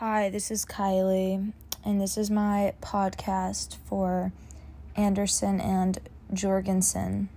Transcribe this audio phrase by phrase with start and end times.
[0.00, 1.52] Hi, this is Kylie,
[1.84, 4.32] and this is my podcast for
[4.96, 5.98] Anderson and
[6.32, 7.28] Jorgensen.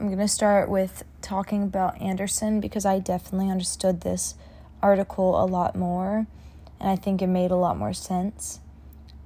[0.00, 4.34] I'm going to start with talking about Anderson because I definitely understood this
[4.82, 6.26] article a lot more,
[6.80, 8.60] and I think it made a lot more sense.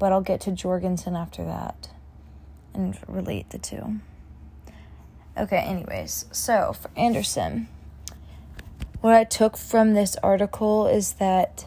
[0.01, 1.91] But I'll get to Jorgensen after that
[2.75, 4.01] and relate the two.
[5.39, 7.69] Okay, anyways, so for Anderson,
[9.01, 11.67] what I took from this article is that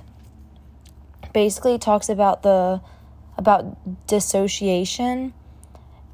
[1.36, 2.82] basically talks about the
[3.38, 5.34] about dissociation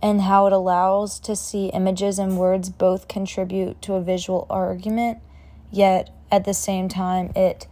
[0.02, 5.20] and how it allows to see images and words both contribute to a visual argument,
[5.70, 7.68] yet at the same time it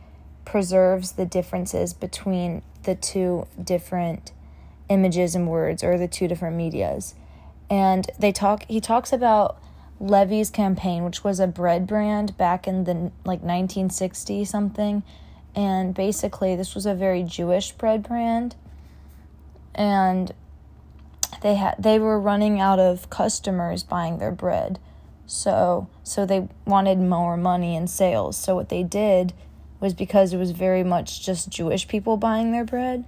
[0.46, 4.32] preserves the differences between the two different
[4.88, 7.16] images and words or the two different medias.
[7.68, 9.60] And they talk he talks about
[10.00, 12.94] Levy's campaign, which was a bread brand back in the
[13.26, 15.02] like 1960 something
[15.56, 18.56] and basically this was a very Jewish bread brand.
[19.76, 20.34] And
[21.42, 24.80] they had they were running out of customers buying their bread.
[25.26, 28.38] So so they wanted more money in sales.
[28.38, 29.34] So what they did
[29.80, 33.06] was because it was very much just Jewish people buying their bread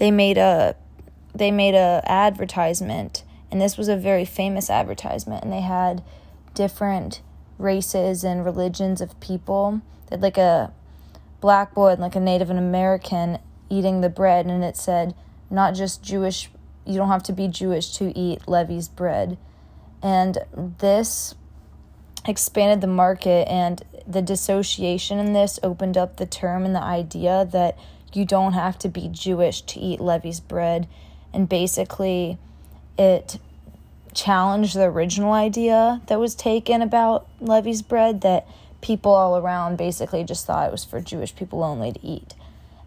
[0.00, 0.74] they made a
[1.34, 3.22] they made a advertisement.
[3.50, 5.44] And this was a very famous advertisement.
[5.44, 6.02] And they had
[6.54, 7.20] different
[7.58, 9.82] races and religions of people.
[10.08, 10.72] They had like a
[11.40, 13.38] black boy and like a Native American
[13.68, 15.14] eating the bread, and it said,
[15.50, 16.50] not just Jewish,
[16.84, 19.38] you don't have to be Jewish to eat Levy's bread.
[20.02, 20.38] And
[20.78, 21.34] this
[22.26, 27.48] expanded the market, and the dissociation in this opened up the term and the idea
[27.52, 27.78] that
[28.12, 30.88] you don't have to be Jewish to eat Levy's bread.
[31.32, 32.38] And basically,
[32.98, 33.38] it
[34.12, 38.48] challenged the original idea that was taken about Levy's bread that
[38.80, 42.34] people all around basically just thought it was for Jewish people only to eat.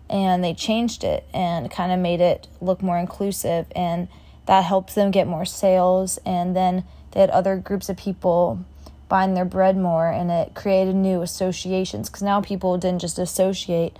[0.10, 4.08] And they changed it and kind of made it look more inclusive, and
[4.46, 6.20] that helped them get more sales.
[6.26, 8.66] And then they had other groups of people
[9.10, 13.96] buying their bread more, and it created new associations because now people didn't just associate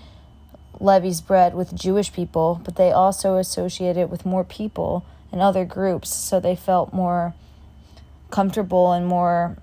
[0.80, 5.66] Levy's bread with Jewish people, but they also associated it with more people and other
[5.66, 7.34] groups, so they felt more
[8.32, 9.58] comfortable and more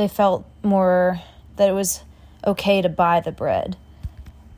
[0.00, 1.20] they felt more
[1.56, 2.02] that it was
[2.46, 3.76] okay to buy the bread.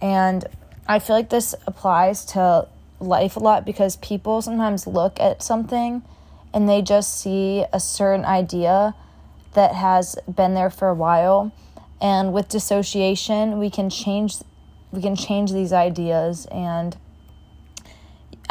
[0.01, 0.45] And
[0.87, 2.69] I feel like this applies to
[3.01, 6.03] life a lot because people sometimes look at something
[6.55, 8.95] and they just see a certain idea
[9.55, 11.53] that has been there for a while.
[12.01, 14.37] And with dissociation, we can change
[14.91, 16.99] we can change these ideas and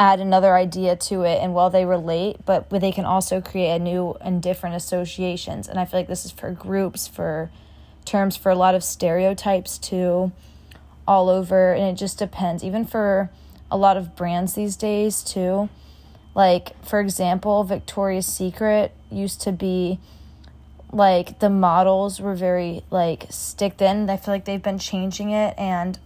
[0.02, 3.78] add another idea to it and while they relate but they can also create a
[3.78, 5.68] new and different associations.
[5.68, 7.50] And i feel like this is for groups for
[8.04, 10.32] terms for a lot of stereotypes too
[11.06, 11.72] all over.
[11.72, 12.64] And it just depends.
[12.64, 13.30] Even for
[13.70, 15.68] a lot of brands these days too.
[16.34, 20.00] Like for example victoria's secret used to be
[20.90, 25.54] like the models were very like stick thin i feel like they've been changing it
[25.56, 25.98] and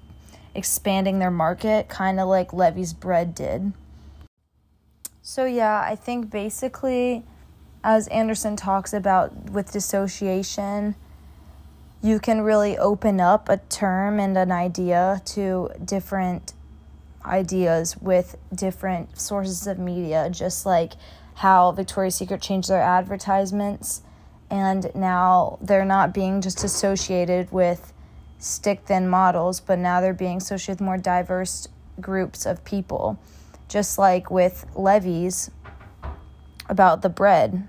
[0.55, 3.73] expanding their market kind of like levy's bread did
[5.29, 7.25] so, yeah, I think basically,
[7.83, 10.95] as Anderson talks about with dissociation,
[12.01, 16.53] you can really open up a term and an idea to different
[17.25, 20.93] ideas with different sources of media, just like
[21.35, 24.03] how Victoria's Secret changed their advertisements
[24.49, 27.93] and now they're not being just associated with
[28.39, 31.67] stick thin models, but now they're being associated with more diverse
[32.01, 33.19] groups of people
[33.69, 35.51] just like with Levy's
[36.69, 37.67] about the bread.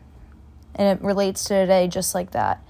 [0.76, 2.62] And it relates to today just like that.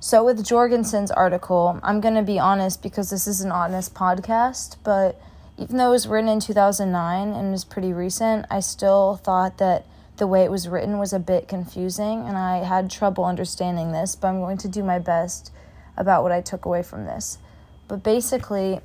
[0.00, 4.76] So, with Jorgensen's article, I'm going to be honest because this is an honest podcast,
[4.82, 5.20] but
[5.56, 9.86] even though it was written in 2009 and is pretty recent, I still thought that
[10.16, 14.16] the way it was written was a bit confusing and I had trouble understanding this,
[14.16, 15.52] but I'm going to do my best
[15.96, 17.38] about what I took away from this.
[17.86, 18.80] But basically,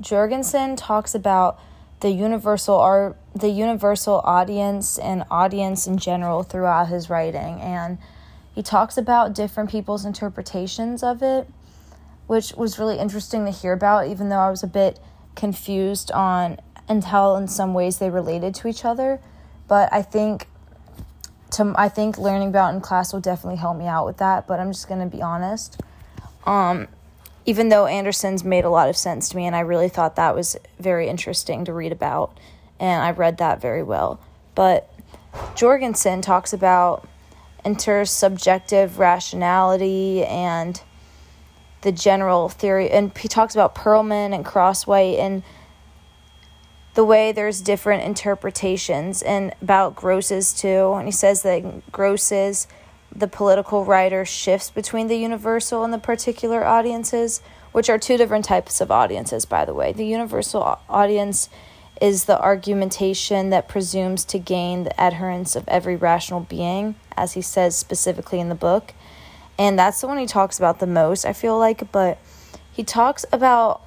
[0.00, 1.58] Jorgensen talks about
[2.04, 7.58] the universal art the universal audience and audience in general throughout his writing.
[7.62, 7.96] And
[8.54, 11.48] he talks about different people's interpretations of it
[12.26, 15.00] which was really interesting to hear about even though I was a bit
[15.34, 16.58] confused on
[16.88, 19.18] and how in some ways they related to each other.
[19.66, 20.46] But I think
[21.52, 24.60] to I think learning about in class will definitely help me out with that but
[24.60, 25.80] I'm just to be honest.
[26.44, 26.86] Um
[27.46, 30.34] even though Anderson's made a lot of sense to me, and I really thought that
[30.34, 32.38] was very interesting to read about,
[32.80, 34.20] and I read that very well.
[34.54, 34.90] But
[35.54, 37.08] Jorgensen talks about
[37.64, 40.80] intersubjective rationality and
[41.82, 42.90] the general theory.
[42.90, 45.42] And he talks about Perlman and Crosswhite and
[46.94, 50.94] the way there's different interpretations and about Gross's too.
[50.94, 52.68] And he says that Gross's
[53.14, 57.40] the political writer shifts between the universal and the particular audiences,
[57.72, 59.92] which are two different types of audiences, by the way.
[59.92, 61.48] The universal audience
[62.00, 67.40] is the argumentation that presumes to gain the adherence of every rational being, as he
[67.40, 68.92] says specifically in the book.
[69.58, 71.92] And that's the one he talks about the most, I feel like.
[71.92, 72.18] But
[72.72, 73.80] he talks about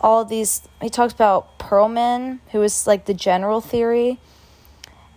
[0.00, 4.20] all these, he talks about Perlman, who is like the general theory,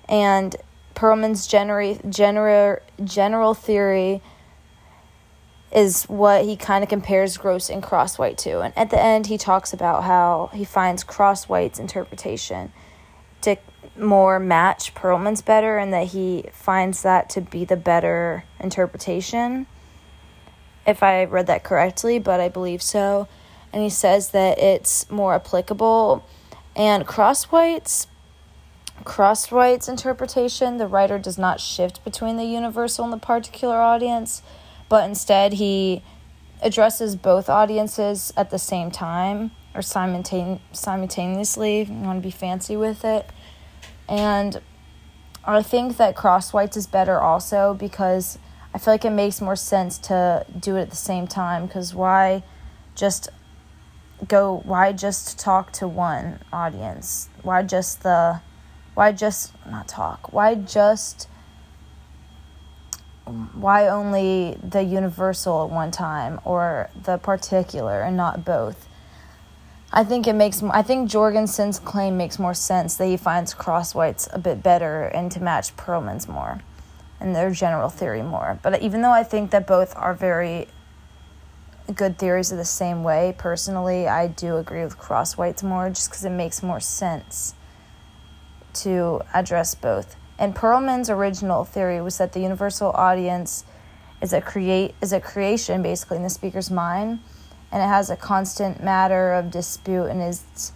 [0.09, 0.55] and
[0.95, 4.21] Perlman's genera- genera- general theory
[5.71, 8.61] is what he kind of compares Gross and Crosswhite to.
[8.61, 12.71] And at the end, he talks about how he finds Crosswhite's interpretation
[13.41, 13.57] to
[13.97, 19.67] more match Perlman's better and that he finds that to be the better interpretation.
[20.87, 23.27] If I read that correctly, but I believe so.
[23.73, 26.25] And he says that it's more applicable.
[26.75, 28.07] And Crosswhite's
[29.03, 34.41] Crosswhite's interpretation, the writer does not shift between the universal and the particular audience,
[34.89, 36.01] but instead he
[36.61, 41.83] addresses both audiences at the same time or simultane- simultaneously.
[41.83, 43.29] You want to be fancy with it.
[44.07, 44.61] And
[45.43, 48.39] I think that cross Crosswhite's is better also because
[48.73, 51.93] I feel like it makes more sense to do it at the same time because
[51.93, 52.43] why
[52.95, 53.29] just
[54.27, 57.29] go why just talk to one audience?
[57.43, 58.41] Why just the
[58.95, 60.33] why just not talk?
[60.33, 61.27] Why just
[63.53, 68.87] why only the universal at one time or the particular and not both?
[69.91, 74.27] I think it makes I think Jorgensen's claim makes more sense that he finds Crosswhite's
[74.31, 76.61] a bit better and to match Perlman's more
[77.19, 78.59] and their general theory more.
[78.63, 80.67] But even though I think that both are very
[81.93, 86.25] good theories of the same way, personally, I do agree with Crosswhite's more just because
[86.25, 87.53] it makes more sense
[88.75, 90.15] to address both.
[90.37, 93.63] And Perlman's original theory was that the universal audience
[94.21, 97.19] is a create is a creation basically in the speaker's mind,
[97.71, 100.71] and it has a constant matter of dispute and is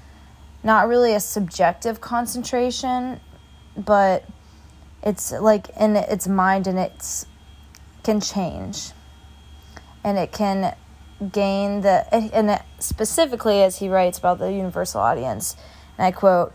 [0.63, 3.19] not really a subjective concentration,
[3.77, 4.23] but
[5.03, 7.25] it's like in its mind and it
[8.03, 8.91] can change,
[10.03, 10.75] and it can
[11.31, 15.55] gain the and specifically as he writes about the universal audience,
[15.97, 16.53] and I quote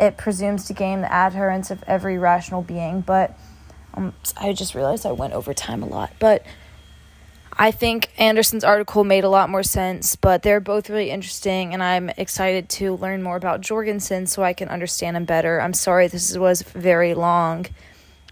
[0.00, 3.02] it presumes to gain the adherence of every rational being.
[3.02, 3.38] But
[3.94, 6.12] um, I just realized I went over time a lot.
[6.18, 6.44] But
[7.52, 11.82] I think Anderson's article made a lot more sense, but they're both really interesting, and
[11.82, 15.60] I'm excited to learn more about Jorgensen so I can understand him better.
[15.60, 17.66] I'm sorry this was very long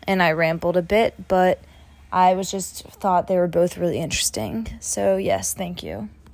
[0.08, 1.60] and I rambled a bit, but
[2.10, 4.66] I was just thought they were both really interesting.
[4.80, 6.08] So, yes, thank you.